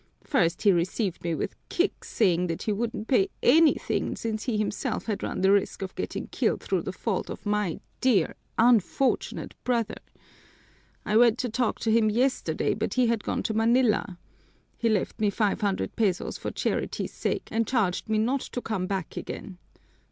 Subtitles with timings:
[0.23, 5.05] First he received me with kicks, saying that he wouldn't pay anything since he himself
[5.05, 9.97] had run the risk of getting killed through the fault of my dear, unfortunate brother.
[11.05, 14.17] I went to talk to him yesterday, but he had gone to Manila.
[14.75, 18.87] He left me five hundred pesos for charity's sake and charged me not to come
[18.87, 19.59] back again.